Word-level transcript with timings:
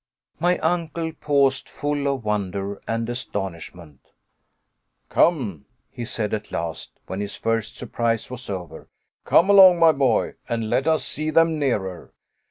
My 0.39 0.57
uncle 0.57 1.13
paused, 1.13 1.69
full 1.69 2.11
of 2.11 2.25
wonder 2.25 2.81
and 2.87 3.07
astonishment. 3.07 3.99
"Come!" 5.09 5.65
he 5.91 6.05
said 6.05 6.33
at 6.33 6.51
last, 6.51 6.93
when 7.05 7.19
his 7.21 7.35
first 7.35 7.77
surprise 7.77 8.31
was 8.31 8.49
over, 8.49 8.87
"Come 9.25 9.47
along, 9.51 9.77
my 9.77 9.91
boy, 9.91 10.33
and 10.49 10.71
let 10.71 10.87
us 10.87 11.05
see 11.05 11.29
them 11.29 11.59
nearer." 11.59 12.15